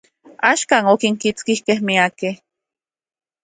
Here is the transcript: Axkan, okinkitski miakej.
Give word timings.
Axkan, 0.51 0.83
okinkitski 0.93 1.53
miakej. 1.87 2.35